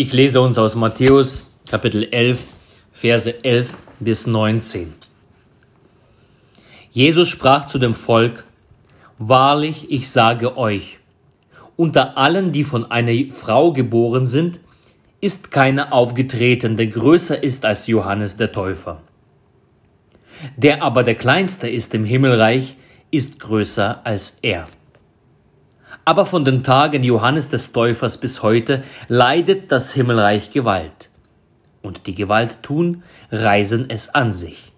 Ich 0.00 0.12
lese 0.12 0.40
uns 0.40 0.56
aus 0.58 0.76
Matthäus 0.76 1.50
Kapitel 1.68 2.06
11, 2.12 2.46
Verse 2.92 3.44
11 3.44 3.76
bis 3.98 4.28
19. 4.28 4.94
Jesus 6.92 7.26
sprach 7.26 7.66
zu 7.66 7.80
dem 7.80 7.96
Volk, 7.96 8.44
Wahrlich, 9.18 9.90
ich 9.90 10.08
sage 10.08 10.56
euch, 10.56 11.00
unter 11.74 12.16
allen, 12.16 12.52
die 12.52 12.62
von 12.62 12.88
einer 12.92 13.28
Frau 13.32 13.72
geboren 13.72 14.28
sind, 14.28 14.60
ist 15.20 15.50
keiner 15.50 15.92
aufgetreten, 15.92 16.76
der 16.76 16.86
größer 16.86 17.42
ist 17.42 17.64
als 17.64 17.88
Johannes 17.88 18.36
der 18.36 18.52
Täufer. 18.52 19.02
Der 20.56 20.84
aber 20.84 21.02
der 21.02 21.16
Kleinste 21.16 21.68
ist 21.68 21.92
im 21.94 22.04
Himmelreich, 22.04 22.76
ist 23.10 23.40
größer 23.40 24.06
als 24.06 24.38
er. 24.42 24.68
Aber 26.08 26.24
von 26.24 26.42
den 26.42 26.62
Tagen 26.62 27.04
Johannes 27.04 27.50
des 27.50 27.72
Täufers 27.72 28.16
bis 28.16 28.42
heute 28.42 28.82
leidet 29.08 29.70
das 29.70 29.92
Himmelreich 29.92 30.50
Gewalt. 30.50 31.10
Und 31.82 32.06
die 32.06 32.14
Gewalt 32.14 32.62
tun, 32.62 33.02
reisen 33.30 33.90
es 33.90 34.14
an 34.14 34.32
sich. 34.32 34.72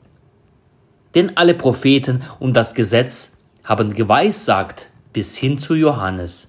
Denn 1.15 1.37
alle 1.37 1.55
Propheten 1.55 2.23
und 2.41 2.55
das 2.55 2.75
Gesetz 2.75 3.39
haben 3.62 3.93
geweissagt 3.93 4.91
bis 5.12 5.37
hin 5.37 5.61
zu 5.61 5.75
Johannes. 5.75 6.48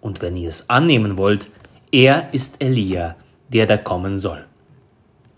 Und 0.00 0.20
wenn 0.20 0.36
ihr 0.36 0.48
es 0.48 0.68
annehmen 0.68 1.16
wollt, 1.16 1.52
er 1.92 2.34
ist 2.34 2.60
Elia, 2.60 3.14
der 3.50 3.66
da 3.66 3.76
kommen 3.76 4.18
soll. 4.18 4.44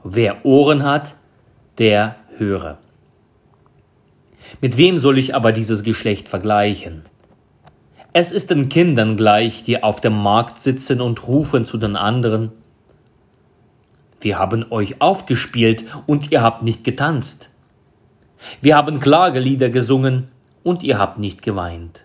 Wer 0.04 0.46
Ohren 0.46 0.84
hat, 0.84 1.16
der 1.76 2.16
höre. 2.38 2.78
Mit 4.62 4.78
wem 4.78 4.98
soll 4.98 5.18
ich 5.18 5.34
aber 5.34 5.52
dieses 5.52 5.82
Geschlecht 5.82 6.30
vergleichen? 6.30 7.09
Es 8.12 8.32
ist 8.32 8.50
den 8.50 8.68
Kindern 8.68 9.16
gleich, 9.16 9.62
die 9.62 9.82
auf 9.82 10.00
dem 10.00 10.20
Markt 10.20 10.58
sitzen 10.58 11.00
und 11.00 11.28
rufen 11.28 11.64
zu 11.64 11.78
den 11.78 11.94
anderen. 11.94 12.50
Wir 14.20 14.36
haben 14.38 14.66
euch 14.70 15.00
aufgespielt 15.00 15.84
und 16.06 16.32
ihr 16.32 16.42
habt 16.42 16.64
nicht 16.64 16.82
getanzt. 16.82 17.50
Wir 18.60 18.76
haben 18.76 18.98
Klagelieder 18.98 19.70
gesungen 19.70 20.28
und 20.64 20.82
ihr 20.82 20.98
habt 20.98 21.18
nicht 21.18 21.42
geweint. 21.42 22.04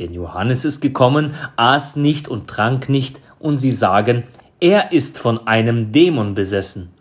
Denn 0.00 0.12
Johannes 0.12 0.64
ist 0.64 0.80
gekommen, 0.80 1.34
aß 1.54 1.94
nicht 1.96 2.26
und 2.26 2.48
trank 2.48 2.88
nicht, 2.88 3.20
und 3.38 3.58
sie 3.58 3.70
sagen, 3.70 4.24
er 4.58 4.90
ist 4.90 5.18
von 5.18 5.46
einem 5.46 5.92
Dämon 5.92 6.34
besessen. 6.34 6.92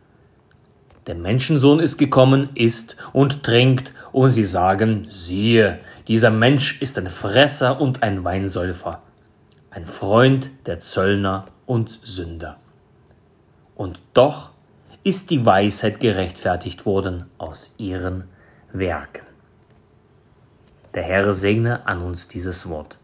Der 1.08 1.16
Menschensohn 1.16 1.80
ist 1.80 1.98
gekommen, 1.98 2.50
isst 2.54 2.96
und 3.12 3.44
trinkt, 3.44 3.92
und 4.12 4.30
sie 4.30 4.46
sagen, 4.46 5.08
siehe, 5.10 5.80
dieser 6.08 6.30
Mensch 6.30 6.82
ist 6.82 6.98
ein 6.98 7.08
Fresser 7.08 7.80
und 7.80 8.04
ein 8.04 8.24
Weinsäufer, 8.24 9.02
ein 9.72 9.86
Freund 9.86 10.50
der 10.66 10.80
Zöllner 10.80 11.46
und 11.66 12.00
Sünder. 12.04 12.58
Und 13.76 14.00
doch 14.14 14.52
ist 15.04 15.30
die 15.30 15.46
Weisheit 15.46 16.00
gerechtfertigt 16.00 16.86
worden 16.86 17.30
aus 17.38 17.76
ihren 17.78 18.30
Werken. 18.72 19.26
Der 20.94 21.04
Herr 21.04 21.34
segne 21.34 21.86
an 21.88 22.02
uns 22.02 22.28
dieses 22.28 22.70
Wort. 22.70 22.98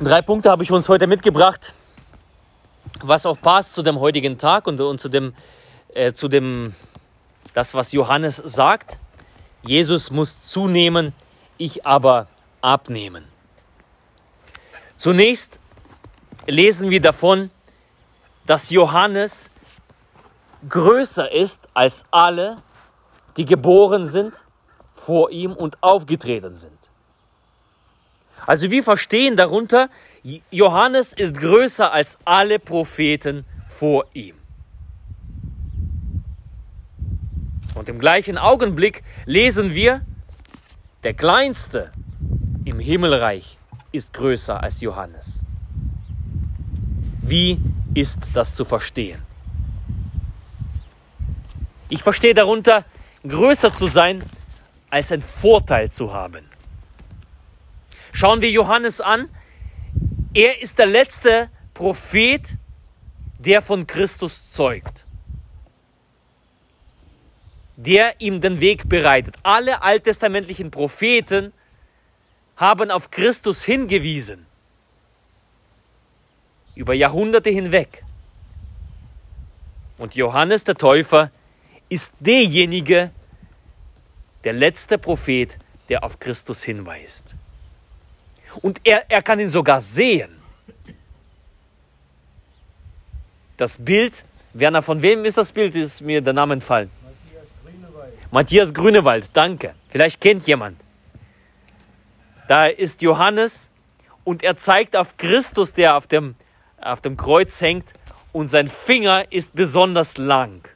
Drei 0.00 0.22
Punkte 0.22 0.50
habe 0.50 0.62
ich 0.62 0.72
uns 0.72 0.88
heute 0.88 1.06
mitgebracht, 1.06 1.72
was 3.02 3.26
auch 3.26 3.40
passt 3.40 3.74
zu 3.74 3.82
dem 3.82 4.00
heutigen 4.00 4.38
Tag 4.38 4.66
und, 4.66 4.80
und 4.80 5.00
zu 5.00 5.08
dem, 5.08 5.34
äh, 5.94 6.12
zu 6.12 6.28
dem, 6.28 6.74
das, 7.54 7.74
was 7.74 7.92
Johannes 7.92 8.36
sagt. 8.36 8.98
Jesus 9.62 10.10
muss 10.10 10.42
zunehmen, 10.42 11.12
ich 11.58 11.86
aber 11.86 12.28
abnehmen. 12.60 13.24
Zunächst 14.96 15.60
lesen 16.46 16.90
wir 16.90 17.00
davon, 17.00 17.50
dass 18.46 18.70
Johannes 18.70 19.50
größer 20.68 21.30
ist 21.32 21.68
als 21.74 22.04
alle, 22.10 22.62
die 23.36 23.44
geboren 23.44 24.06
sind 24.06 24.34
vor 24.94 25.30
ihm 25.30 25.52
und 25.52 25.82
aufgetreten 25.82 26.56
sind. 26.56 26.78
Also 28.46 28.70
wir 28.70 28.82
verstehen 28.82 29.36
darunter, 29.36 29.88
Johannes 30.50 31.12
ist 31.12 31.36
größer 31.36 31.92
als 31.92 32.18
alle 32.24 32.58
Propheten 32.58 33.44
vor 33.68 34.06
ihm. 34.12 34.39
Und 37.80 37.88
im 37.88 37.98
gleichen 37.98 38.36
Augenblick 38.36 39.02
lesen 39.24 39.74
wir, 39.74 40.04
der 41.02 41.14
Kleinste 41.14 41.90
im 42.66 42.78
Himmelreich 42.78 43.56
ist 43.90 44.12
größer 44.12 44.62
als 44.62 44.82
Johannes. 44.82 45.40
Wie 47.22 47.58
ist 47.94 48.18
das 48.34 48.54
zu 48.54 48.66
verstehen? 48.66 49.22
Ich 51.88 52.02
verstehe 52.02 52.34
darunter, 52.34 52.84
größer 53.26 53.74
zu 53.74 53.86
sein, 53.86 54.22
als 54.90 55.10
einen 55.10 55.22
Vorteil 55.22 55.90
zu 55.90 56.12
haben. 56.12 56.44
Schauen 58.12 58.42
wir 58.42 58.50
Johannes 58.50 59.00
an. 59.00 59.30
Er 60.34 60.60
ist 60.60 60.78
der 60.78 60.84
letzte 60.84 61.48
Prophet, 61.72 62.58
der 63.38 63.62
von 63.62 63.86
Christus 63.86 64.52
zeugt 64.52 65.06
der 67.84 68.20
ihm 68.20 68.40
den 68.40 68.60
Weg 68.60 68.88
bereitet. 68.88 69.36
Alle 69.42 69.82
alttestamentlichen 69.82 70.70
Propheten 70.70 71.52
haben 72.56 72.90
auf 72.90 73.10
Christus 73.10 73.64
hingewiesen. 73.64 74.44
Über 76.74 76.92
Jahrhunderte 76.92 77.48
hinweg. 77.48 78.04
Und 79.96 80.14
Johannes 80.14 80.64
der 80.64 80.74
Täufer 80.74 81.30
ist 81.88 82.12
derjenige, 82.20 83.10
der 84.44 84.52
letzte 84.52 84.98
Prophet, 84.98 85.58
der 85.88 86.04
auf 86.04 86.18
Christus 86.18 86.62
hinweist. 86.62 87.34
Und 88.60 88.80
er, 88.84 89.10
er 89.10 89.22
kann 89.22 89.40
ihn 89.40 89.50
sogar 89.50 89.80
sehen. 89.80 90.36
Das 93.56 93.78
Bild, 93.78 94.24
Werner, 94.52 94.82
von 94.82 95.00
wem 95.00 95.24
ist 95.24 95.38
das 95.38 95.52
Bild? 95.52 95.74
Ist 95.74 96.00
mir 96.00 96.20
der 96.20 96.32
Name 96.32 96.54
entfallen. 96.54 96.90
Matthias 98.30 98.72
Grünewald, 98.72 99.30
danke. 99.32 99.74
Vielleicht 99.88 100.20
kennt 100.20 100.46
jemand. 100.46 100.80
Da 102.46 102.66
ist 102.66 103.02
Johannes 103.02 103.70
und 104.24 104.42
er 104.42 104.56
zeigt 104.56 104.96
auf 104.96 105.16
Christus, 105.16 105.72
der 105.72 105.96
auf 105.96 106.06
dem, 106.06 106.34
auf 106.80 107.00
dem 107.00 107.16
Kreuz 107.16 107.60
hängt 107.60 107.92
und 108.32 108.48
sein 108.48 108.68
Finger 108.68 109.30
ist 109.32 109.54
besonders 109.54 110.16
lang. 110.16 110.68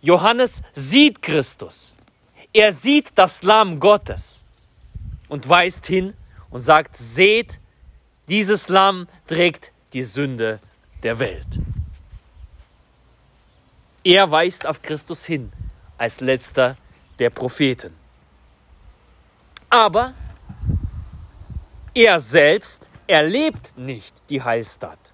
Johannes 0.00 0.62
sieht 0.72 1.20
Christus. 1.20 1.96
Er 2.52 2.72
sieht 2.72 3.10
das 3.16 3.42
Lamm 3.42 3.80
Gottes 3.80 4.44
und 5.28 5.48
weist 5.48 5.86
hin 5.86 6.14
und 6.48 6.62
sagt, 6.62 6.96
seht, 6.96 7.60
dieses 8.28 8.68
Lamm 8.68 9.08
trägt 9.26 9.72
die 9.92 10.04
Sünde 10.04 10.60
der 11.02 11.18
Welt. 11.18 11.58
Er 14.06 14.30
weist 14.30 14.68
auf 14.68 14.82
Christus 14.82 15.24
hin 15.26 15.50
als 15.98 16.20
letzter 16.20 16.76
der 17.18 17.28
Propheten. 17.28 17.92
Aber 19.68 20.14
er 21.92 22.20
selbst 22.20 22.88
erlebt 23.08 23.76
nicht 23.76 24.14
die 24.30 24.40
Heilstat. 24.40 25.12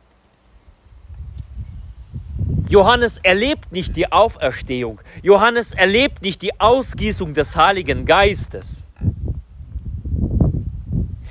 Johannes 2.68 3.16
erlebt 3.22 3.72
nicht 3.72 3.96
die 3.96 4.12
Auferstehung. 4.12 5.00
Johannes 5.22 5.72
erlebt 5.72 6.20
nicht 6.20 6.42
die 6.42 6.60
Ausgießung 6.60 7.32
des 7.32 7.56
Heiligen 7.56 8.04
Geistes. 8.04 8.86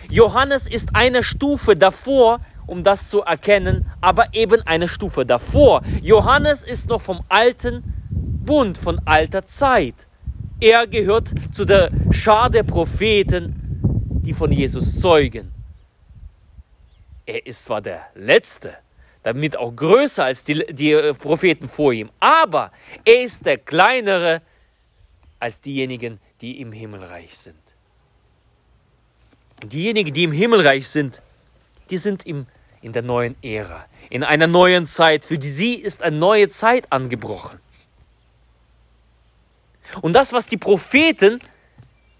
Johannes 0.09 0.65
ist 0.65 0.95
eine 0.95 1.23
Stufe 1.23 1.75
davor, 1.77 2.39
um 2.71 2.83
das 2.83 3.09
zu 3.09 3.21
erkennen, 3.21 3.85
aber 3.99 4.33
eben 4.33 4.61
eine 4.61 4.87
Stufe 4.87 5.25
davor. 5.25 5.81
Johannes 6.01 6.63
ist 6.63 6.87
noch 6.87 7.01
vom 7.01 7.21
alten 7.27 7.83
Bund, 8.09 8.77
von 8.77 9.01
alter 9.05 9.45
Zeit. 9.45 10.07
Er 10.61 10.87
gehört 10.87 11.27
zu 11.53 11.65
der 11.65 11.91
Schar 12.11 12.49
der 12.49 12.63
Propheten, 12.63 13.81
die 14.23 14.33
von 14.33 14.53
Jesus 14.53 15.01
zeugen. 15.01 15.51
Er 17.25 17.45
ist 17.45 17.65
zwar 17.65 17.81
der 17.81 18.07
Letzte, 18.15 18.77
damit 19.23 19.57
auch 19.57 19.75
größer 19.75 20.23
als 20.23 20.45
die, 20.45 20.65
die 20.71 21.11
Propheten 21.19 21.67
vor 21.67 21.91
ihm, 21.91 22.09
aber 22.21 22.71
er 23.03 23.21
ist 23.21 23.45
der 23.45 23.57
Kleinere 23.57 24.41
als 25.39 25.59
diejenigen, 25.59 26.21
die 26.39 26.61
im 26.61 26.71
Himmelreich 26.71 27.37
sind. 27.37 27.57
Und 29.61 29.73
diejenigen, 29.73 30.13
die 30.13 30.23
im 30.23 30.31
Himmelreich 30.31 30.87
sind, 30.87 31.21
die 31.89 31.97
sind 31.97 32.25
im 32.25 32.47
in 32.81 32.93
der 32.93 33.01
neuen 33.01 33.35
Ära, 33.43 33.85
in 34.09 34.23
einer 34.23 34.47
neuen 34.47 34.85
Zeit. 34.85 35.25
Für 35.25 35.41
sie 35.41 35.75
ist 35.75 36.03
eine 36.03 36.17
neue 36.17 36.49
Zeit 36.49 36.91
angebrochen. 36.91 37.59
Und 40.01 40.13
das, 40.13 40.33
was 40.33 40.47
die 40.47 40.57
Propheten 40.57 41.39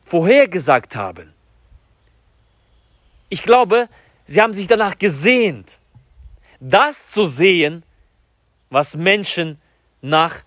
vorhergesagt 0.05 0.95
haben, 0.95 1.33
Ich 3.33 3.43
glaube, 3.43 3.87
sie 4.25 4.41
haben 4.41 4.53
sich 4.53 4.67
danach 4.67 4.97
gesehnt, 4.97 5.77
das 6.59 7.11
zu 7.11 7.23
sehen, 7.23 7.83
was 8.69 8.97
Menschen 8.97 9.57
nach 10.01 10.43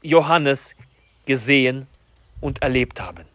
Johannes 0.00 0.74
gesehen 1.26 1.86
und 2.40 2.62
erlebt 2.62 2.98
haben. 2.98 3.26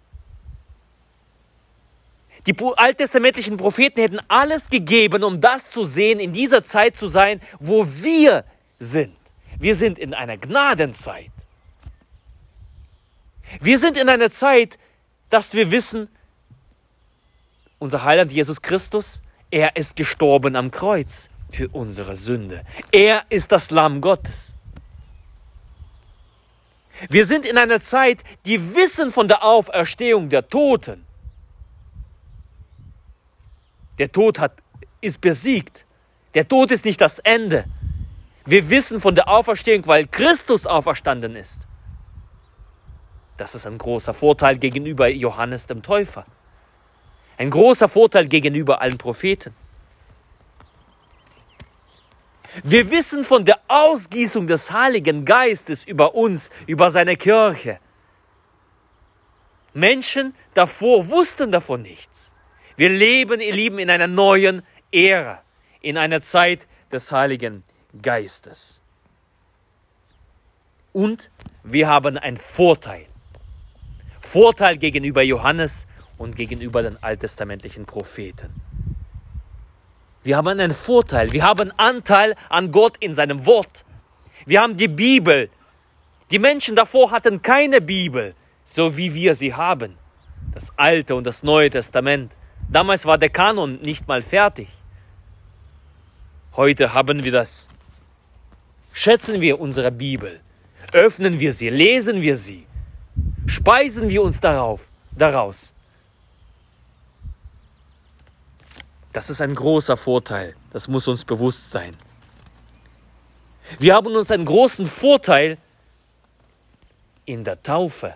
Die 2.47 2.55
alttestamentlichen 2.75 3.57
Propheten 3.57 4.01
hätten 4.01 4.19
alles 4.27 4.69
gegeben, 4.69 5.23
um 5.23 5.41
das 5.41 5.69
zu 5.69 5.85
sehen, 5.85 6.19
in 6.19 6.33
dieser 6.33 6.63
Zeit 6.63 6.95
zu 6.95 7.07
sein, 7.07 7.39
wo 7.59 7.85
wir 7.87 8.45
sind. 8.79 9.15
Wir 9.59 9.75
sind 9.75 9.99
in 9.99 10.13
einer 10.13 10.37
Gnadenzeit. 10.37 11.31
Wir 13.59 13.77
sind 13.77 13.97
in 13.97 14.09
einer 14.09 14.31
Zeit, 14.31 14.79
dass 15.29 15.53
wir 15.53 15.69
wissen, 15.71 16.09
unser 17.77 18.03
Heiland 18.03 18.31
Jesus 18.31 18.61
Christus, 18.61 19.21
er 19.51 19.75
ist 19.75 19.95
gestorben 19.95 20.55
am 20.55 20.71
Kreuz 20.71 21.29
für 21.51 21.67
unsere 21.69 22.15
Sünde. 22.15 22.63
Er 22.91 23.23
ist 23.29 23.51
das 23.51 23.69
Lamm 23.69 24.01
Gottes. 24.01 24.55
Wir 27.09 27.25
sind 27.25 27.45
in 27.45 27.57
einer 27.57 27.81
Zeit, 27.81 28.19
die 28.45 28.75
wissen 28.75 29.11
von 29.11 29.27
der 29.27 29.43
Auferstehung 29.43 30.29
der 30.29 30.47
Toten. 30.47 31.05
Der 33.97 34.11
Tod 34.11 34.39
hat, 34.39 34.53
ist 35.01 35.21
besiegt. 35.21 35.85
Der 36.33 36.47
Tod 36.47 36.71
ist 36.71 36.85
nicht 36.85 37.01
das 37.01 37.19
Ende. 37.19 37.65
Wir 38.45 38.69
wissen 38.69 39.01
von 39.01 39.15
der 39.15 39.27
Auferstehung, 39.27 39.85
weil 39.87 40.07
Christus 40.07 40.65
auferstanden 40.65 41.35
ist. 41.35 41.67
Das 43.37 43.55
ist 43.55 43.65
ein 43.65 43.77
großer 43.77 44.13
Vorteil 44.13 44.57
gegenüber 44.57 45.07
Johannes 45.07 45.65
dem 45.65 45.81
Täufer. 45.81 46.25
Ein 47.37 47.49
großer 47.49 47.89
Vorteil 47.89 48.27
gegenüber 48.27 48.81
allen 48.81 48.97
Propheten. 48.97 49.55
Wir 52.63 52.89
wissen 52.89 53.23
von 53.23 53.45
der 53.45 53.59
Ausgießung 53.67 54.45
des 54.45 54.71
Heiligen 54.71 55.23
Geistes 55.25 55.85
über 55.85 56.15
uns, 56.15 56.49
über 56.67 56.91
seine 56.91 57.15
Kirche. 57.15 57.79
Menschen 59.73 60.35
davor 60.53 61.09
wussten 61.09 61.51
davon 61.51 61.81
nichts. 61.81 62.33
Wir 62.75 62.89
leben, 62.89 63.39
ihr 63.41 63.53
Lieben, 63.53 63.79
in 63.79 63.89
einer 63.89 64.07
neuen 64.07 64.61
Ära, 64.91 65.41
in 65.81 65.97
einer 65.97 66.21
Zeit 66.21 66.67
des 66.91 67.11
Heiligen 67.11 67.63
Geistes. 68.01 68.81
Und 70.93 71.31
wir 71.63 71.87
haben 71.87 72.17
einen 72.17 72.37
Vorteil. 72.37 73.05
Vorteil 74.19 74.77
gegenüber 74.77 75.21
Johannes 75.21 75.87
und 76.17 76.35
gegenüber 76.35 76.83
den 76.83 77.01
alttestamentlichen 77.01 77.85
Propheten. 77.85 78.53
Wir 80.23 80.37
haben 80.37 80.47
einen 80.47 80.71
Vorteil. 80.71 81.31
Wir 81.31 81.43
haben 81.43 81.71
Anteil 81.77 82.35
an 82.49 82.71
Gott 82.71 82.97
in 82.99 83.15
seinem 83.15 83.45
Wort. 83.45 83.83
Wir 84.45 84.61
haben 84.61 84.77
die 84.77 84.87
Bibel. 84.87 85.49
Die 86.29 86.39
Menschen 86.39 86.75
davor 86.75 87.11
hatten 87.11 87.41
keine 87.41 87.81
Bibel, 87.81 88.35
so 88.63 88.95
wie 88.97 89.13
wir 89.13 89.35
sie 89.35 89.53
haben. 89.53 89.97
Das 90.53 90.77
Alte 90.77 91.15
und 91.15 91.25
das 91.25 91.43
Neue 91.43 91.69
Testament. 91.69 92.35
Damals 92.71 93.05
war 93.05 93.17
der 93.17 93.29
Kanon 93.29 93.81
nicht 93.81 94.07
mal 94.07 94.21
fertig. 94.21 94.69
Heute 96.55 96.93
haben 96.93 97.21
wir 97.23 97.31
das. 97.31 97.67
Schätzen 98.93 99.41
wir 99.41 99.59
unsere 99.59 99.91
Bibel. 99.91 100.39
Öffnen 100.93 101.39
wir 101.39 101.51
sie, 101.51 101.69
lesen 101.69 102.21
wir 102.21 102.37
sie. 102.37 102.65
Speisen 103.45 104.07
wir 104.07 104.23
uns 104.23 104.39
darauf, 104.39 104.87
daraus. 105.11 105.73
Das 109.11 109.29
ist 109.29 109.41
ein 109.41 109.53
großer 109.53 109.97
Vorteil. 109.97 110.55
Das 110.71 110.87
muss 110.87 111.09
uns 111.09 111.25
bewusst 111.25 111.71
sein. 111.71 111.97
Wir 113.79 113.95
haben 113.95 114.15
uns 114.15 114.31
einen 114.31 114.45
großen 114.45 114.85
Vorteil 114.85 115.57
in 117.25 117.43
der 117.43 117.61
Taufe. 117.61 118.15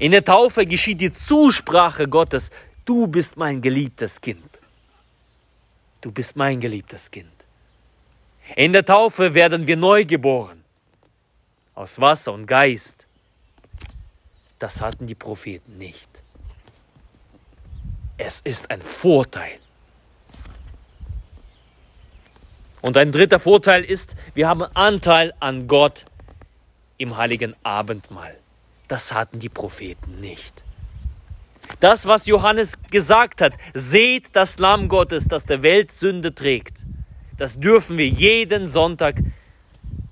In 0.00 0.10
der 0.10 0.24
Taufe 0.24 0.66
geschieht 0.66 1.00
die 1.00 1.12
Zusprache 1.12 2.08
Gottes 2.08 2.50
Du 2.88 3.06
bist 3.06 3.36
mein 3.36 3.60
geliebtes 3.60 4.18
Kind. 4.18 4.48
Du 6.00 6.10
bist 6.10 6.36
mein 6.36 6.58
geliebtes 6.58 7.10
Kind. 7.10 7.44
In 8.56 8.72
der 8.72 8.82
Taufe 8.82 9.34
werden 9.34 9.66
wir 9.66 9.76
neu 9.76 10.06
geboren. 10.06 10.64
Aus 11.74 12.00
Wasser 12.00 12.32
und 12.32 12.46
Geist. 12.46 13.06
Das 14.58 14.80
hatten 14.80 15.06
die 15.06 15.14
Propheten 15.14 15.76
nicht. 15.76 16.08
Es 18.16 18.40
ist 18.40 18.70
ein 18.70 18.80
Vorteil. 18.80 19.58
Und 22.80 22.96
ein 22.96 23.12
dritter 23.12 23.38
Vorteil 23.38 23.84
ist, 23.84 24.16
wir 24.32 24.48
haben 24.48 24.62
Anteil 24.62 25.34
an 25.40 25.68
Gott 25.68 26.06
im 26.96 27.18
heiligen 27.18 27.54
Abendmahl. 27.62 28.38
Das 28.88 29.12
hatten 29.12 29.40
die 29.40 29.50
Propheten 29.50 30.22
nicht. 30.22 30.64
Das, 31.80 32.06
was 32.06 32.26
Johannes 32.26 32.78
gesagt 32.90 33.40
hat, 33.40 33.52
seht 33.74 34.34
das 34.34 34.58
Lamm 34.58 34.88
Gottes, 34.88 35.28
das 35.28 35.44
der 35.44 35.62
Welt 35.62 35.92
Sünde 35.92 36.34
trägt. 36.34 36.84
Das 37.36 37.58
dürfen 37.60 37.96
wir 37.96 38.08
jeden 38.08 38.66
Sonntag 38.68 39.16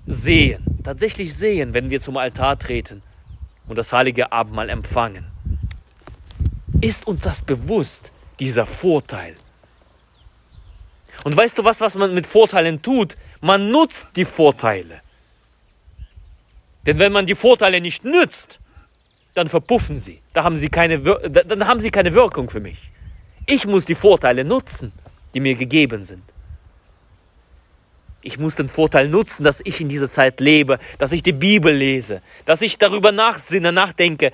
sehen, 0.05 0.79
tatsächlich 0.83 1.35
sehen, 1.35 1.73
wenn 1.73 1.89
wir 1.89 2.01
zum 2.01 2.17
Altar 2.17 2.57
treten 2.57 3.03
und 3.67 3.77
das 3.77 3.91
heilige 3.91 4.31
Abendmahl 4.31 4.69
empfangen. 4.69 5.25
Ist 6.79 7.05
uns 7.07 7.21
das 7.21 7.41
bewusst, 7.41 8.11
dieser 8.39 8.65
Vorteil? 8.65 9.35
Und 11.23 11.35
weißt 11.35 11.57
du 11.57 11.63
was, 11.63 11.81
was 11.81 11.95
man 11.95 12.13
mit 12.13 12.25
Vorteilen 12.25 12.81
tut? 12.81 13.17
Man 13.41 13.71
nutzt 13.71 14.07
die 14.15 14.25
Vorteile. 14.25 15.01
Denn 16.85 16.99
wenn 16.99 17.11
man 17.11 17.25
die 17.25 17.35
Vorteile 17.35 17.81
nicht 17.81 18.05
nützt, 18.05 18.59
dann 19.37 19.47
verpuffen 19.47 19.97
sie. 19.97 20.19
Da 20.33 20.43
haben 20.43 20.57
sie 20.57 20.67
keine, 20.67 20.99
dann 20.99 21.67
haben 21.67 21.79
sie 21.79 21.91
keine 21.91 22.13
Wirkung 22.15 22.49
für 22.49 22.59
mich. 22.59 22.79
Ich 23.45 23.67
muss 23.67 23.85
die 23.85 23.93
Vorteile 23.93 24.43
nutzen, 24.43 24.91
die 25.33 25.39
mir 25.39 25.53
gegeben 25.53 26.03
sind. 26.03 26.23
Ich 28.23 28.39
muss 28.39 28.55
den 28.55 28.67
Vorteil 28.67 29.07
nutzen, 29.07 29.43
dass 29.43 29.61
ich 29.63 29.79
in 29.79 29.89
dieser 29.89 30.09
Zeit 30.09 30.39
lebe, 30.39 30.79
dass 30.97 31.11
ich 31.11 31.21
die 31.21 31.33
Bibel 31.33 31.71
lese, 31.73 32.23
dass 32.45 32.63
ich 32.63 32.79
darüber 32.79 33.11
nachsinne, 33.11 33.71
nachdenke. 33.71 34.31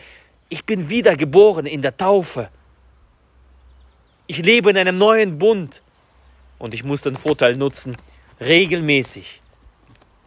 Ich 0.48 0.64
bin 0.64 0.90
wiedergeboren 0.90 1.66
in 1.66 1.82
der 1.82 1.98
Taufe. 1.98 2.50
Ich 4.26 4.38
lebe 4.38 4.70
in 4.70 4.78
einem 4.78 4.98
neuen 4.98 5.38
Bund 5.38 5.82
und 6.60 6.74
ich 6.74 6.86
muss 6.86 7.02
den 7.02 7.18
Vorteil 7.18 7.58
nutzen, 7.58 7.98
regelmäßig 8.40 9.42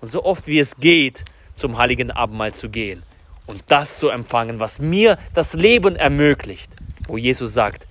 und 0.03 0.11
so 0.11 0.23
oft 0.23 0.47
wie 0.47 0.59
es 0.59 0.77
geht, 0.77 1.25
zum 1.57 1.79
heiligen 1.79 2.11
Abendmahl 2.11 2.53
zu 2.53 2.69
gehen 2.69 3.03
und 3.47 3.63
das 3.69 3.99
zu 3.99 4.09
empfangen, 4.09 4.61
was 4.61 4.79
mir 4.79 5.19
das 5.35 5.55
Leben 5.55 5.97
ermöglicht, 5.97 6.71
wo 7.07 7.17
Jesus 7.17 7.55
sagt, 7.55 7.87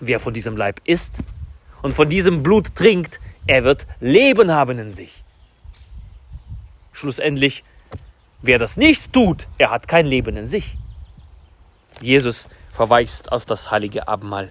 wer 0.00 0.20
von 0.20 0.34
diesem 0.34 0.56
Leib 0.56 0.80
isst 0.84 1.20
und 1.82 1.94
von 1.94 2.08
diesem 2.08 2.42
Blut 2.42 2.74
trinkt, 2.74 3.20
er 3.46 3.64
wird 3.64 3.86
Leben 4.00 4.52
haben 4.52 4.78
in 4.78 4.92
sich. 4.92 5.22
Schlussendlich, 6.92 7.64
wer 8.42 8.58
das 8.58 8.76
nicht 8.76 9.12
tut, 9.12 9.48
er 9.58 9.70
hat 9.70 9.88
kein 9.88 10.06
Leben 10.06 10.36
in 10.36 10.46
sich. 10.46 10.76
Jesus 12.00 12.48
verweist 12.72 13.32
auf 13.32 13.46
das 13.46 13.70
heilige 13.70 14.08
Abendmahl. 14.08 14.50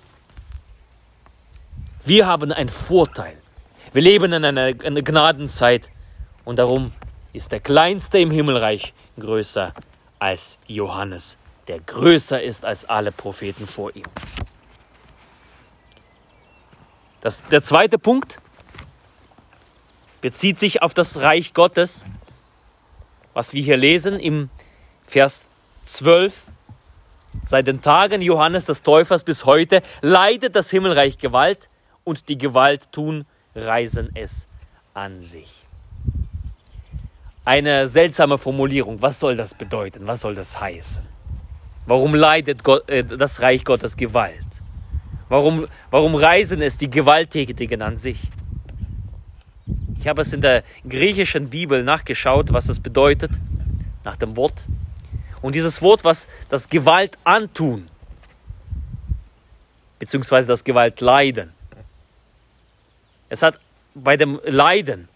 Wir 2.06 2.28
haben 2.28 2.52
einen 2.52 2.70
Vorteil. 2.70 3.38
Wir 3.94 4.02
leben 4.02 4.34
in 4.34 4.44
einer, 4.44 4.74
einer 4.84 5.02
Gnadenzeit 5.02 5.90
und 6.44 6.60
darum 6.60 6.92
ist 7.32 7.52
der 7.52 7.60
Kleinste 7.60 8.20
im 8.20 8.32
Himmelreich 8.32 8.94
größer 9.20 9.74
als 10.20 10.60
Johannes, 10.68 11.38
der 11.68 11.80
größer 11.80 12.42
ist 12.42 12.66
als 12.66 12.86
alle 12.86 13.12
Propheten 13.12 13.68
vor 13.68 13.96
ihm. 13.96 14.06
Das, 17.22 17.44
der 17.44 17.64
zweite 17.64 17.98
Punkt 17.98 18.40
bezieht 20.22 20.60
sich 20.60 20.82
auf 20.82 20.94
das 20.94 21.22
Reich 21.22 21.54
Gottes, 21.54 22.06
was 23.34 23.54
wir 23.54 23.64
hier 23.64 23.78
lesen 23.78 24.20
im 24.20 24.50
Vers 25.06 25.46
12. 25.86 26.44
Seit 27.46 27.68
den 27.68 27.82
Tagen 27.82 28.22
Johannes 28.22 28.66
des 28.68 28.84
Täufers 28.84 29.24
bis 29.24 29.46
heute 29.46 29.82
leidet 30.02 30.56
das 30.56 30.70
Himmelreich 30.70 31.18
Gewalt 31.18 31.70
und 32.04 32.30
die 32.30 32.38
Gewalt 32.38 32.92
tun 32.92 33.26
reisen 33.56 34.12
es 34.16 34.48
an 34.94 35.24
sich 35.24 35.63
eine 37.46 37.88
seltsame 37.88 38.38
Formulierung. 38.38 39.02
Was 39.02 39.20
soll 39.20 39.36
das 39.36 39.54
bedeuten? 39.54 40.08
Was 40.08 40.22
soll 40.22 40.36
das 40.36 40.60
heißen? 40.60 41.04
Warum 41.86 42.16
leidet 42.16 42.64
Gott, 42.64 42.90
äh, 42.90 43.04
das 43.04 43.42
Reich 43.42 43.66
Gottes 43.66 43.98
Gewalt? 43.98 44.40
Warum, 45.30 45.68
warum 45.90 46.16
reisen 46.16 46.62
es 46.62 46.78
die 46.78 46.90
Gewalttätigen 46.90 47.82
an 47.82 47.98
sich? 47.98 48.20
Ich 50.00 50.08
habe 50.08 50.22
es 50.22 50.34
in 50.34 50.42
der 50.42 50.64
griechischen 50.88 51.50
Bibel 51.50 51.84
nachgeschaut, 51.84 52.52
was 52.54 52.70
es 52.70 52.80
bedeutet, 52.80 53.32
nach 54.04 54.18
dem 54.18 54.36
Wort. 54.36 54.66
Und 55.42 55.56
dieses 55.56 55.82
Wort, 55.82 56.04
was 56.04 56.28
das 56.50 56.70
Gewalt 56.70 57.18
antun 57.24 57.88
beziehungsweise 60.04 60.50
das 60.50 60.66
Gewaltleiden. 60.66 61.54
Es 63.30 63.42
hat 63.42 63.58
bei 63.96 64.18
dem 64.18 64.38
Leiden, 64.44 65.08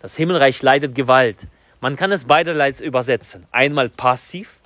das 0.00 0.16
Himmelreich 0.16 0.62
leidet 0.62 0.96
Gewalt. 0.96 1.46
Man 1.82 1.96
kann 1.96 2.12
es 2.12 2.26
beiderlei 2.26 2.70
übersetzen. 2.70 3.44
Einmal 3.50 3.88
passiv, 3.88 4.60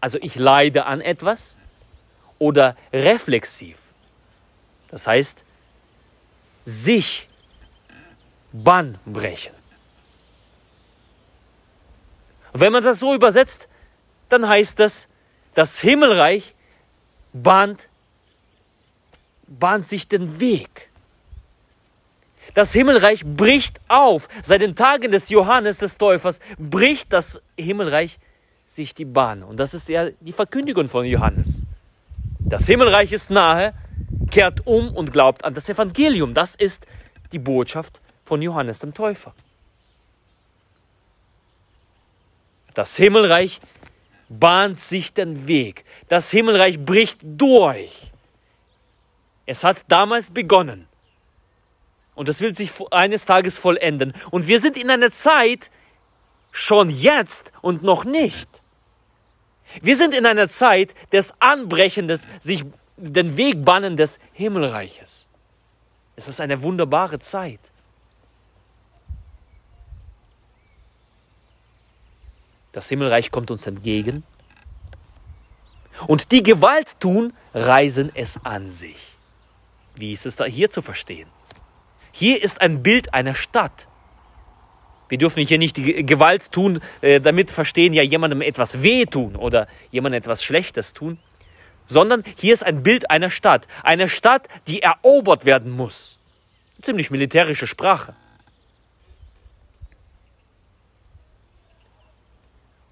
also 0.00 0.16
ich 0.22 0.36
leide 0.36 0.86
an 0.86 1.00
etwas, 1.00 1.56
oder 2.38 2.76
reflexiv. 2.92 3.76
Das 4.92 5.08
heißt, 5.08 5.44
sich 6.64 7.28
Bann 8.52 8.96
brechen. 9.06 9.52
Wenn 12.52 12.72
man 12.72 12.84
das 12.84 13.00
so 13.00 13.12
übersetzt, 13.12 13.68
dann 14.28 14.48
heißt 14.48 14.78
das, 14.78 15.08
das 15.54 15.80
Himmelreich 15.80 16.54
bahnt, 17.32 17.88
bahnt 19.48 19.88
sich 19.88 20.06
den 20.06 20.38
Weg. 20.38 20.87
Das 22.58 22.72
Himmelreich 22.72 23.24
bricht 23.24 23.80
auf. 23.86 24.28
Seit 24.42 24.62
den 24.62 24.74
Tagen 24.74 25.12
des 25.12 25.28
Johannes 25.28 25.78
des 25.78 25.96
Täufers 25.96 26.40
bricht 26.58 27.12
das 27.12 27.40
Himmelreich 27.56 28.18
sich 28.66 28.96
die 28.96 29.04
Bahn. 29.04 29.44
Und 29.44 29.58
das 29.58 29.74
ist 29.74 29.88
ja 29.88 30.10
die 30.18 30.32
Verkündigung 30.32 30.88
von 30.88 31.04
Johannes. 31.06 31.62
Das 32.40 32.66
Himmelreich 32.66 33.12
ist 33.12 33.30
nahe, 33.30 33.74
kehrt 34.32 34.66
um 34.66 34.92
und 34.92 35.12
glaubt 35.12 35.44
an 35.44 35.54
das 35.54 35.68
Evangelium. 35.68 36.34
Das 36.34 36.56
ist 36.56 36.84
die 37.30 37.38
Botschaft 37.38 38.00
von 38.24 38.42
Johannes 38.42 38.80
dem 38.80 38.92
Täufer. 38.92 39.34
Das 42.74 42.96
Himmelreich 42.96 43.60
bahnt 44.28 44.80
sich 44.80 45.12
den 45.12 45.46
Weg. 45.46 45.84
Das 46.08 46.32
Himmelreich 46.32 46.84
bricht 46.84 47.20
durch. 47.22 48.10
Es 49.46 49.62
hat 49.62 49.84
damals 49.86 50.32
begonnen. 50.32 50.87
Und 52.18 52.28
es 52.28 52.40
will 52.40 52.52
sich 52.52 52.72
eines 52.90 53.26
Tages 53.26 53.60
vollenden. 53.60 54.12
Und 54.32 54.48
wir 54.48 54.58
sind 54.58 54.76
in 54.76 54.90
einer 54.90 55.12
Zeit, 55.12 55.70
schon 56.50 56.90
jetzt 56.90 57.52
und 57.62 57.84
noch 57.84 58.04
nicht. 58.04 58.60
Wir 59.82 59.96
sind 59.96 60.12
in 60.12 60.26
einer 60.26 60.48
Zeit 60.48 60.96
des 61.12 61.32
Anbrechens, 61.38 62.26
sich 62.40 62.64
den 62.96 63.36
Weg 63.36 63.64
bannen 63.64 63.96
des 63.96 64.18
Himmelreiches. 64.32 65.28
Es 66.16 66.26
ist 66.26 66.40
eine 66.40 66.60
wunderbare 66.60 67.20
Zeit. 67.20 67.60
Das 72.72 72.88
Himmelreich 72.88 73.30
kommt 73.30 73.52
uns 73.52 73.64
entgegen. 73.68 74.24
Und 76.08 76.32
die 76.32 76.42
Gewalt 76.42 76.98
tun, 76.98 77.32
reisen 77.54 78.10
es 78.12 78.44
an 78.44 78.72
sich. 78.72 78.98
Wie 79.94 80.12
ist 80.12 80.26
es 80.26 80.34
da 80.34 80.46
hier 80.46 80.68
zu 80.68 80.82
verstehen? 80.82 81.28
Hier 82.12 82.42
ist 82.42 82.60
ein 82.60 82.82
Bild 82.82 83.14
einer 83.14 83.34
Stadt. 83.34 83.86
Wir 85.08 85.18
dürfen 85.18 85.44
hier 85.46 85.58
nicht 85.58 85.76
die 85.76 86.04
Gewalt 86.04 86.52
tun, 86.52 86.80
äh, 87.00 87.20
damit 87.20 87.50
verstehen, 87.50 87.94
ja 87.94 88.02
jemandem 88.02 88.42
etwas 88.42 88.82
wehtun 88.82 89.36
oder 89.36 89.66
jemandem 89.90 90.18
etwas 90.18 90.42
Schlechtes 90.44 90.92
tun, 90.92 91.18
sondern 91.86 92.22
hier 92.36 92.52
ist 92.52 92.64
ein 92.64 92.82
Bild 92.82 93.10
einer 93.10 93.30
Stadt. 93.30 93.66
Eine 93.82 94.08
Stadt, 94.08 94.48
die 94.66 94.82
erobert 94.82 95.46
werden 95.46 95.72
muss. 95.72 96.18
Ziemlich 96.82 97.10
militärische 97.10 97.66
Sprache. 97.66 98.14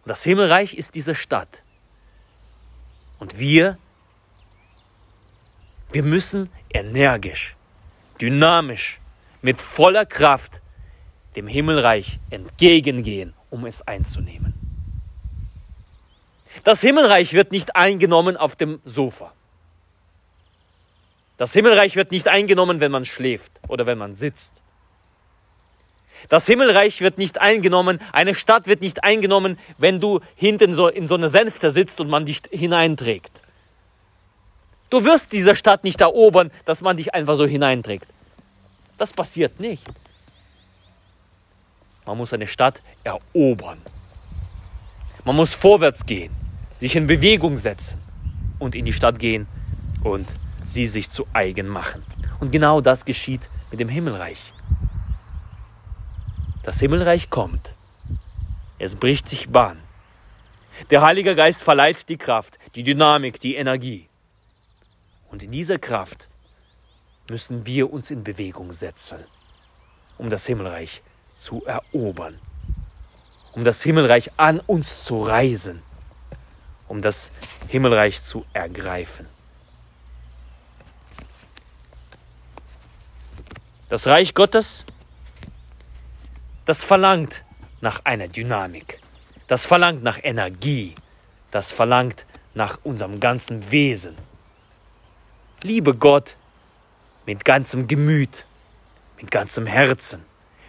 Das 0.07 0.23
Himmelreich 0.23 0.75
ist 0.75 0.95
diese 0.95 1.15
Stadt. 1.15 1.63
Und 3.19 3.39
wir, 3.39 3.77
wir 5.93 6.03
müssen 6.03 6.51
energisch, 6.73 7.57
dynamisch, 8.21 9.01
mit 9.47 9.63
voller 9.63 10.05
Kraft 10.05 10.61
dem 11.37 11.47
Himmelreich 11.47 12.19
entgegengehen, 12.31 13.33
um 13.49 13.65
es 13.65 13.81
einzunehmen. 13.87 14.55
Das 16.65 16.81
Himmelreich 16.81 17.33
wird 17.33 17.53
nicht 17.53 17.77
eingenommen 17.77 18.37
auf 18.37 18.57
dem 18.57 18.81
Sofa. 18.85 19.33
Das 21.37 21.53
Himmelreich 21.53 21.95
wird 21.95 22.11
nicht 22.11 22.27
eingenommen, 22.27 22.81
wenn 22.81 22.91
man 22.91 23.05
schläft 23.05 23.53
oder 23.69 23.87
wenn 23.87 23.99
man 23.99 24.17
sitzt. 24.17 24.63
Das 26.29 26.45
Himmelreich 26.47 27.01
wird 27.01 27.17
nicht 27.17 27.41
eingenommen, 27.41 28.01
eine 28.11 28.35
Stadt 28.35 28.67
wird 28.67 28.81
nicht 28.81 29.05
eingenommen, 29.05 29.61
wenn 29.79 30.01
du 30.01 30.19
hinten 30.35 30.75
so 30.75 30.89
in 30.89 31.07
so 31.07 31.15
einer 31.15 31.29
Sänfte 31.29 31.71
sitzt 31.71 32.01
und 32.01 32.11
man 32.11 32.27
dich 32.27 32.43
hineinträgt. 32.51 33.45
Du 34.91 35.05
wirst 35.05 35.31
diese 35.31 35.55
Stadt 35.55 35.85
nicht 35.85 36.01
erobern, 36.01 36.51
dass 36.65 36.83
man 36.83 36.97
dich 36.97 37.15
einfach 37.15 37.37
so 37.37 37.47
hineinträgt. 37.47 38.09
Das 38.99 39.13
passiert 39.13 39.61
nicht. 39.61 39.87
Man 42.07 42.17
muss 42.19 42.33
eine 42.33 42.47
Stadt 42.47 42.83
erobern. 43.05 43.79
Man 45.25 45.37
muss 45.37 45.55
vorwärts 45.55 46.07
gehen, 46.07 46.35
sich 46.79 46.95
in 46.95 47.07
Bewegung 47.07 47.59
setzen 47.59 48.01
und 48.59 48.75
in 48.75 48.85
die 48.85 48.93
Stadt 48.93 49.19
gehen 49.19 49.49
und 50.05 50.29
sie 50.65 50.87
sich 50.87 51.11
zu 51.11 51.27
eigen 51.33 51.67
machen. 51.67 52.05
Und 52.39 52.53
genau 52.53 52.81
das 52.81 53.05
geschieht 53.05 53.49
mit 53.71 53.81
dem 53.81 53.89
Himmelreich. 53.89 54.39
Das 56.63 56.81
Himmelreich 56.81 57.29
kommt. 57.29 57.75
Es 58.79 58.95
bricht 58.95 59.29
sich 59.29 59.49
Bahn. 59.49 59.81
Der 60.91 61.03
Heilige 61.03 61.35
Geist 61.35 61.63
verleiht 61.63 62.09
die 62.09 62.19
Kraft, 62.19 62.59
die 62.75 62.83
Dynamik, 62.83 63.41
die 63.41 63.57
Energie. 63.57 64.09
Und 65.29 65.43
in 65.43 65.51
dieser 65.51 65.79
Kraft 65.79 66.29
müssen 67.31 67.67
wir 67.67 67.93
uns 67.93 68.11
in 68.11 68.25
Bewegung 68.25 68.73
setzen, 68.73 69.25
um 70.19 70.31
das 70.31 70.47
Himmelreich 70.47 71.03
zu 71.35 71.65
erobern, 71.67 72.39
um 73.53 73.65
das 73.65 73.83
Himmelreich 73.83 74.31
an 74.37 74.61
uns 74.61 75.05
zu 75.05 75.23
reisen, 75.23 75.83
um 76.89 77.03
das 77.03 77.31
Himmelreich 77.69 78.23
zu 78.23 78.45
ergreifen. 78.53 79.27
Das 83.89 84.07
Reich 84.07 84.35
Gottes, 84.35 84.85
das 86.65 86.83
verlangt 86.83 87.45
nach 87.81 88.05
einer 88.05 88.27
Dynamik, 88.27 89.01
das 89.47 89.65
verlangt 89.65 90.03
nach 90.03 90.19
Energie, 90.23 90.95
das 91.53 91.73
verlangt 91.73 92.27
nach 92.55 92.79
unserem 92.83 93.21
ganzen 93.21 93.71
Wesen. 93.71 94.17
Liebe 95.63 95.95
Gott 95.95 96.37
mit 97.27 97.45
ganzem 97.45 97.87
Gemüt, 97.87 98.47
mit 99.21 99.31
ganzem 99.31 99.67
Herzen 99.67 100.25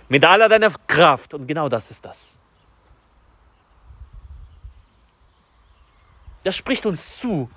mit 0.10 0.24
aller 0.24 0.50
deiner 0.50 0.72
Kraft. 0.88 1.34
Und 1.34 1.48
genau 1.48 1.70
das 1.70 1.92
ist 1.92 2.06
das. 2.06 2.38
Das 6.44 6.56
spricht 6.56 6.86
uns 6.86 7.20
zu. 7.20 7.50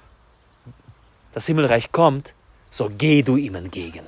Das 1.32 1.46
Himmelreich 1.46 1.92
kommt, 1.92 2.34
so 2.70 2.90
geh 2.90 3.22
du 3.22 3.36
ihm 3.36 3.54
entgegen. 3.54 4.04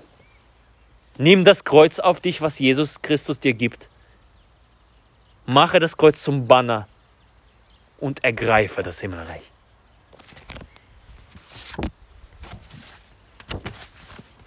Nimm 1.19 1.45
das 1.45 1.65
Kreuz 1.65 2.01
auf 2.01 2.21
dich, 2.21 2.41
was 2.41 2.59
Jesus 2.59 3.01
Christus 3.01 3.39
dir 3.39 3.55
gibt. 3.55 3.89
Mache 5.47 5.79
das 5.79 5.97
Kreuz 5.97 6.23
zum 6.23 6.49
Banner 6.49 6.89
und 7.99 8.25
ergreife 8.25 8.83
das 8.83 9.01
Himmelreich. 9.01 9.52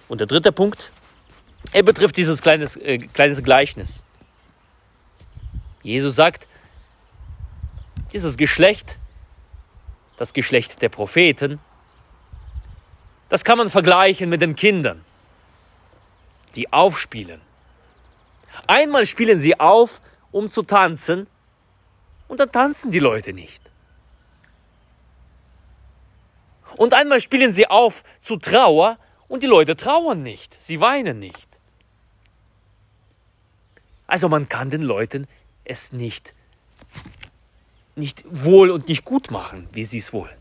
Und 0.07 0.19
der 0.19 0.27
dritte 0.27 0.51
Punkt, 0.51 0.91
er 1.71 1.83
betrifft 1.83 2.17
dieses 2.17 2.41
kleines, 2.41 2.75
äh, 2.75 2.97
kleines 2.97 3.43
Gleichnis. 3.43 4.03
Jesus 5.83 6.15
sagt, 6.15 6.47
dieses 8.13 8.37
Geschlecht, 8.37 8.97
das 10.17 10.33
Geschlecht 10.33 10.81
der 10.81 10.89
Propheten, 10.89 11.59
das 13.29 13.43
kann 13.43 13.57
man 13.57 13.69
vergleichen 13.69 14.29
mit 14.29 14.41
den 14.41 14.55
Kindern, 14.55 15.03
die 16.55 16.71
aufspielen. 16.71 17.41
Einmal 18.67 19.05
spielen 19.05 19.39
sie 19.39 19.59
auf, 19.59 20.01
um 20.31 20.49
zu 20.49 20.63
tanzen, 20.63 21.27
und 22.27 22.39
dann 22.39 22.51
tanzen 22.51 22.91
die 22.91 22.99
Leute 22.99 23.33
nicht. 23.33 23.61
Und 26.75 26.93
einmal 26.93 27.21
spielen 27.21 27.53
sie 27.53 27.67
auf 27.67 28.03
zu 28.21 28.37
Trauer, 28.37 28.97
und 29.27 29.43
die 29.43 29.47
Leute 29.47 29.75
trauern 29.75 30.23
nicht, 30.23 30.61
sie 30.61 30.79
weinen 30.79 31.19
nicht. 31.19 31.47
Also 34.07 34.29
man 34.29 34.47
kann 34.49 34.69
den 34.69 34.83
Leuten 34.83 35.27
es 35.63 35.91
nicht, 35.91 36.33
nicht 37.95 38.23
wohl 38.29 38.69
und 38.69 38.87
nicht 38.87 39.03
gut 39.03 39.31
machen, 39.31 39.67
wie 39.71 39.83
sie 39.83 39.97
es 39.97 40.13
wollen. 40.13 40.35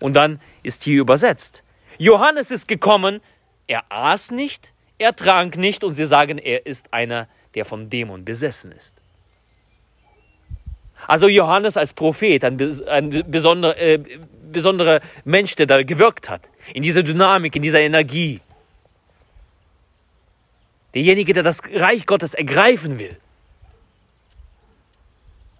Und 0.00 0.14
dann 0.14 0.40
ist 0.62 0.84
hier 0.84 1.00
übersetzt. 1.00 1.64
Johannes 1.98 2.52
ist 2.52 2.68
gekommen, 2.68 3.20
er 3.66 3.84
aß 3.88 4.30
nicht, 4.30 4.72
er 4.98 5.14
trank 5.16 5.56
nicht 5.56 5.82
und 5.82 5.94
sie 5.94 6.04
sagen, 6.04 6.38
er 6.38 6.66
ist 6.66 6.92
einer, 6.92 7.26
der 7.54 7.64
vom 7.64 7.90
Dämon 7.90 8.24
besessen 8.24 8.70
ist. 8.70 9.00
Also 11.06 11.28
Johannes 11.28 11.76
als 11.76 11.94
Prophet, 11.94 12.44
ein, 12.44 12.60
ein 12.88 13.30
besonderer, 13.30 13.76
äh, 13.76 14.00
besonderer 14.52 15.00
Mensch, 15.24 15.54
der 15.54 15.66
da 15.66 15.82
gewirkt 15.82 16.28
hat, 16.28 16.48
in 16.74 16.82
dieser 16.82 17.02
Dynamik, 17.02 17.56
in 17.56 17.62
dieser 17.62 17.80
Energie. 17.80 18.40
Derjenige, 20.94 21.32
der 21.32 21.42
das 21.42 21.62
Reich 21.72 22.06
Gottes 22.06 22.34
ergreifen 22.34 22.98
will, 22.98 23.16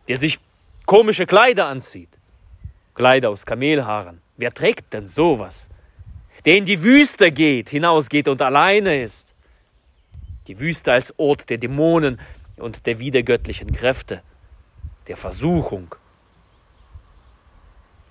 der 0.09 0.19
sich 0.19 0.39
komische 0.87 1.27
Kleider 1.27 1.67
anzieht, 1.67 2.09
Kleider 2.95 3.31
aus 3.31 3.47
Kamelhaaren. 3.47 4.21
Wer 4.37 4.53
trägt 4.53 4.93
denn 4.93 5.07
sowas? 5.07 5.69
Der 6.45 6.57
in 6.57 6.65
die 6.65 6.83
Wüste 6.83 7.31
geht, 7.31 7.71
hinausgeht 7.71 8.27
und 8.27 8.43
alleine 8.43 9.03
ist. 9.03 9.35
Die 10.49 10.59
Wüste 10.59 10.93
als 10.93 11.17
Ort 11.19 11.51
der 11.51 11.59
Dämonen 11.59 12.19
und 12.57 12.87
der 12.87 12.99
wiedergöttlichen 12.99 13.71
Kräfte, 13.71 14.23
der 15.07 15.17
Versuchung. 15.17 15.95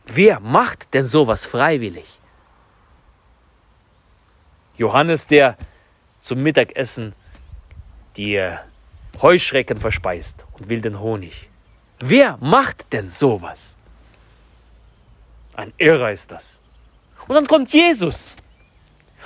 Wer 0.08 0.40
macht 0.40 0.94
denn 0.94 1.08
sowas 1.08 1.46
freiwillig? 1.46 2.06
Johannes, 4.78 5.28
der 5.28 5.58
zum 6.20 6.42
Mittagessen 6.44 7.14
die 8.16 8.42
Heuschrecken 9.22 9.80
verspeist 9.80 10.46
und 10.54 10.70
wilden 10.70 11.00
Honig. 11.00 11.50
Wer 12.00 12.38
macht 12.40 12.92
denn 12.94 13.10
sowas? 13.10 13.76
Ein 15.56 15.74
Irrer 15.78 16.12
ist 16.12 16.32
das. 16.32 16.62
Und 17.28 17.36
dann 17.36 17.48
kommt 17.48 17.74
Jesus. 17.74 18.36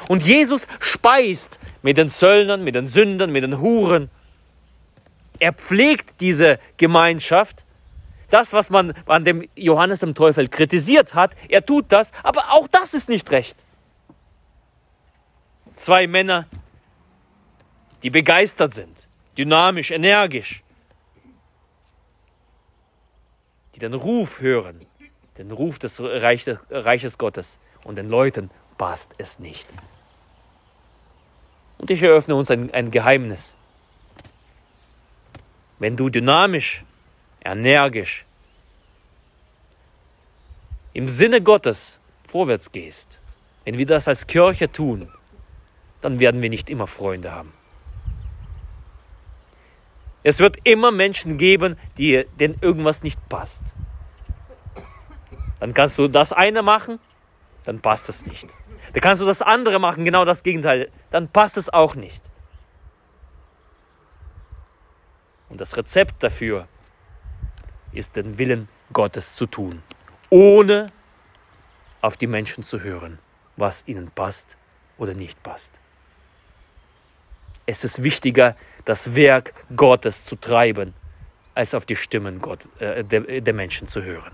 Und 0.08 0.24
Jesus 0.24 0.68
speist 0.80 1.60
mit 1.82 1.98
den 1.98 2.10
Zöllnern, 2.10 2.64
mit 2.64 2.76
den 2.76 2.88
Sündern, 2.88 3.32
mit 3.32 3.44
den 3.44 3.60
Huren. 3.60 4.10
Er 5.40 5.54
pflegt 5.54 6.22
diese 6.22 6.60
Gemeinschaft. 6.78 7.66
Das, 8.32 8.54
was 8.54 8.70
man 8.70 8.94
an 9.06 9.26
dem 9.26 9.48
Johannes 9.56 10.00
dem 10.00 10.16
Teufel 10.16 10.48
kritisiert 10.48 11.14
hat, 11.14 11.36
er 11.50 11.66
tut 11.66 11.86
das, 11.90 12.14
aber 12.24 12.54
auch 12.54 12.68
das 12.70 12.94
ist 12.94 13.10
nicht 13.10 13.30
recht. 13.32 13.64
Zwei 15.76 16.08
Männer, 16.08 16.48
die 18.04 18.10
begeistert 18.10 18.74
sind, 18.74 19.08
dynamisch, 19.38 19.92
energisch, 19.92 20.64
die 23.76 23.80
den 23.80 23.94
Ruf 23.94 24.40
hören, 24.40 24.86
den 25.38 25.52
Ruf 25.52 25.78
des 25.78 26.00
Reiches 26.02 27.18
Gottes 27.18 27.60
und 27.84 27.98
den 27.98 28.10
Leuten 28.10 28.50
passt 28.78 29.14
es 29.18 29.40
nicht. 29.40 29.68
Und 31.80 31.92
ich 31.92 32.02
eröffne 32.02 32.36
uns 32.36 32.50
ein, 32.50 32.74
ein 32.74 32.92
Geheimnis. 32.92 33.56
Wenn 35.80 35.98
du 35.98 36.10
dynamisch, 36.10 36.86
energisch, 37.44 38.26
im 40.94 41.08
Sinne 41.08 41.42
Gottes 41.42 42.00
vorwärts 42.28 42.72
gehst, 42.72 43.20
wenn 43.66 43.78
wir 43.78 43.86
das 43.86 44.08
als 44.08 44.28
Kirche 44.28 44.72
tun, 44.72 45.12
dann 46.02 46.20
werden 46.20 46.42
wir 46.42 46.50
nicht 46.50 46.70
immer 46.70 46.88
Freunde 46.88 47.32
haben. 47.32 47.54
Es 50.24 50.40
wird 50.40 50.58
immer 50.64 50.92
Menschen 50.92 51.38
geben, 51.38 51.78
die, 51.98 52.26
denen 52.40 52.58
irgendwas 52.62 53.04
nicht 53.04 53.20
passt. 53.30 53.64
Dann 55.60 55.74
kannst 55.74 55.98
du 55.98 56.08
das 56.08 56.34
eine 56.34 56.62
machen, 56.62 57.00
dann 57.66 57.82
passt 57.82 58.10
es 58.10 58.26
nicht. 58.26 58.48
Dann 58.94 59.02
kannst 59.02 59.22
du 59.22 59.26
das 59.26 59.42
andere 59.42 59.80
machen, 59.80 60.06
genau 60.06 60.26
das 60.26 60.44
Gegenteil, 60.44 60.92
dann 61.12 61.30
passt 61.30 61.58
es 61.58 61.70
auch 61.70 61.96
nicht. 61.96 62.22
Und 65.50 65.62
das 65.62 65.76
Rezept 65.78 66.24
dafür 66.24 66.68
ist 67.94 68.16
den 68.16 68.38
Willen 68.38 68.68
Gottes 68.94 69.36
zu 69.36 69.46
tun, 69.46 69.82
ohne 70.30 70.92
auf 72.02 72.18
die 72.18 72.28
Menschen 72.28 72.64
zu 72.64 72.82
hören, 72.82 73.20
was 73.58 73.84
ihnen 73.88 74.12
passt 74.12 74.58
oder 74.98 75.14
nicht 75.14 75.42
passt. 75.44 75.72
Es 77.66 77.84
ist 77.84 78.04
wichtiger, 78.04 78.56
das 78.86 79.16
Werk 79.16 79.54
Gottes 79.76 80.26
zu 80.26 80.36
treiben, 80.36 80.94
als 81.54 81.74
auf 81.74 81.86
die 81.86 81.96
Stimmen 81.96 82.42
Gott, 82.42 82.68
äh, 82.80 83.04
der, 83.04 83.42
der 83.42 83.54
Menschen 83.54 83.88
zu 83.88 84.02
hören. 84.02 84.32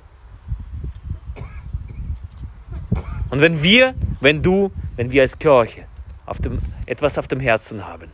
Und 3.29 3.41
wenn 3.41 3.61
wir, 3.61 3.95
wenn 4.21 4.41
du, 4.41 4.71
wenn 4.95 5.11
wir 5.11 5.21
als 5.23 5.37
Kirche 5.37 5.85
auf 6.25 6.39
dem, 6.39 6.59
etwas 6.85 7.17
auf 7.17 7.27
dem 7.27 7.39
Herzen 7.39 7.85
haben, 7.85 8.09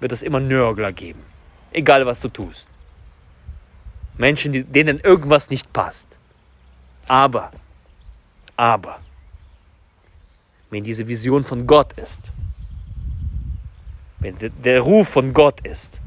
wird 0.00 0.12
es 0.12 0.22
immer 0.22 0.40
Nörgler 0.40 0.92
geben. 0.92 1.22
Egal 1.72 2.04
was 2.06 2.20
du 2.20 2.28
tust. 2.28 2.68
Menschen, 4.20 4.70
denen 4.70 5.00
irgendwas 5.00 5.50
nicht 5.50 5.72
passt. 5.72 6.18
Aber, 7.08 7.50
aber, 8.56 9.00
wenn 10.68 10.84
diese 10.84 11.08
Vision 11.08 11.42
von 11.42 11.66
Gott 11.66 11.94
ist, 11.94 12.30
wenn 14.18 14.36
der 14.62 14.82
Ruf 14.82 15.08
von 15.08 15.32
Gott 15.32 15.60
ist, 15.62 16.00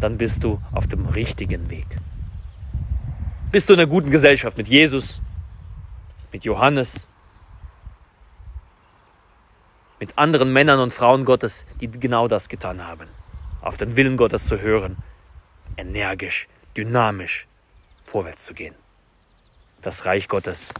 dann 0.00 0.16
bist 0.16 0.42
du 0.42 0.60
auf 0.72 0.86
dem 0.86 1.04
richtigen 1.06 1.68
Weg. 1.68 1.86
Bist 3.52 3.68
du 3.68 3.74
in 3.74 3.80
einer 3.80 3.88
guten 3.88 4.10
Gesellschaft 4.10 4.56
mit 4.56 4.66
Jesus, 4.66 5.20
mit 6.32 6.44
Johannes, 6.44 7.06
mit 9.98 10.16
anderen 10.16 10.50
Männern 10.54 10.80
und 10.80 10.94
Frauen 10.94 11.26
Gottes, 11.26 11.66
die 11.82 11.90
genau 11.90 12.26
das 12.26 12.48
getan 12.48 12.86
haben. 12.86 13.06
Auf 13.60 13.76
den 13.76 13.96
Willen 13.96 14.16
Gottes 14.16 14.46
zu 14.46 14.58
hören, 14.58 14.96
energisch, 15.76 16.48
dynamisch 16.76 17.46
vorwärts 18.04 18.44
zu 18.44 18.54
gehen. 18.54 18.74
Das 19.82 20.04
Reich 20.04 20.28
Gottes 20.28 20.74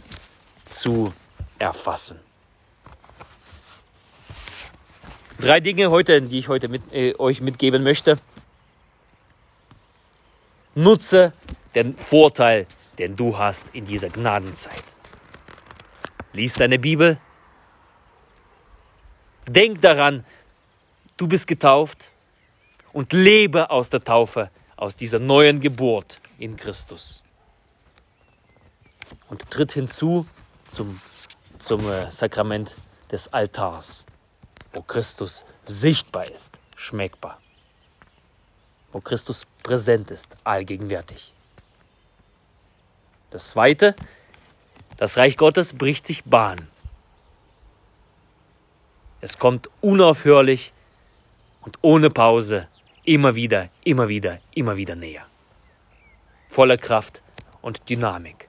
zu 0.65 1.13
erfassen. 1.59 2.19
Drei 5.39 5.59
Dinge 5.59 5.89
heute, 5.89 6.21
die 6.21 6.39
ich 6.39 6.47
heute 6.49 6.67
mit, 6.67 6.93
äh, 6.93 7.15
euch 7.17 7.41
mitgeben 7.41 7.83
möchte. 7.83 8.19
Nutze 10.75 11.33
den 11.73 11.97
Vorteil, 11.97 12.67
den 12.99 13.15
du 13.15 13.37
hast 13.37 13.65
in 13.73 13.85
dieser 13.85 14.09
Gnadenzeit. 14.09 14.83
Lies 16.33 16.53
deine 16.53 16.77
Bibel. 16.77 17.17
Denk 19.47 19.81
daran, 19.81 20.25
du 21.17 21.27
bist 21.27 21.47
getauft 21.47 22.09
und 22.93 23.11
lebe 23.11 23.69
aus 23.69 23.89
der 23.89 24.01
Taufe, 24.01 24.49
aus 24.81 24.95
dieser 24.95 25.19
neuen 25.19 25.59
Geburt 25.59 26.19
in 26.39 26.57
Christus. 26.57 27.21
Und 29.29 29.47
tritt 29.51 29.73
hinzu 29.73 30.25
zum, 30.67 30.99
zum 31.59 31.87
äh, 31.87 32.11
Sakrament 32.11 32.75
des 33.11 33.31
Altars, 33.31 34.07
wo 34.73 34.81
Christus 34.81 35.45
sichtbar 35.65 36.31
ist, 36.31 36.57
schmeckbar, 36.75 37.39
wo 38.91 38.99
Christus 39.01 39.45
präsent 39.61 40.09
ist, 40.09 40.27
allgegenwärtig. 40.43 41.31
Das 43.29 43.49
Zweite, 43.49 43.95
das 44.97 45.15
Reich 45.15 45.37
Gottes 45.37 45.73
bricht 45.73 46.07
sich 46.07 46.23
Bahn. 46.23 46.67
Es 49.21 49.37
kommt 49.37 49.69
unaufhörlich 49.79 50.73
und 51.61 51.77
ohne 51.83 52.09
Pause 52.09 52.67
immer 53.03 53.35
wieder, 53.35 53.69
immer 53.83 54.07
wieder, 54.07 54.39
immer 54.53 54.77
wieder 54.77 54.95
näher. 54.95 55.25
Voller 56.49 56.77
Kraft 56.77 57.21
und 57.61 57.89
Dynamik. 57.89 58.47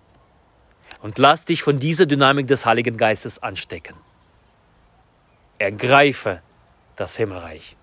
Und 1.00 1.18
lass 1.18 1.44
dich 1.44 1.62
von 1.62 1.78
dieser 1.78 2.06
Dynamik 2.06 2.46
des 2.46 2.64
Heiligen 2.64 2.96
Geistes 2.96 3.42
anstecken. 3.42 3.96
Ergreife 5.58 6.42
das 6.96 7.16
Himmelreich. 7.16 7.76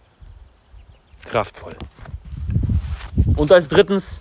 Kraftvoll. 1.25 1.75
Und 3.35 3.51
als 3.51 3.67
drittens, 3.67 4.19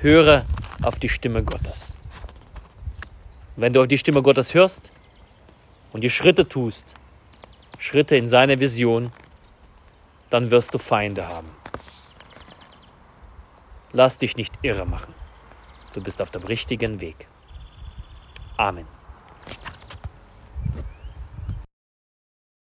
höre 0.00 0.44
auf 0.82 0.98
die 0.98 1.08
Stimme 1.08 1.42
Gottes. 1.42 1.96
Wenn 3.56 3.72
du 3.72 3.80
auf 3.80 3.88
die 3.88 3.98
Stimme 3.98 4.22
Gottes 4.22 4.54
hörst 4.54 4.92
und 5.92 6.02
die 6.02 6.10
Schritte 6.10 6.48
tust, 6.48 6.94
Schritte 7.78 8.16
in 8.16 8.28
seine 8.28 8.60
Vision, 8.60 9.12
dann 10.30 10.50
wirst 10.50 10.74
du 10.74 10.78
Feinde 10.78 11.28
haben. 11.28 11.50
Lass 13.92 14.18
dich 14.18 14.36
nicht 14.36 14.54
irre 14.62 14.84
machen. 14.84 15.14
Du 15.92 16.02
bist 16.02 16.20
auf 16.20 16.30
dem 16.30 16.42
richtigen 16.42 17.00
Weg. 17.00 17.26
Amen. 18.56 18.97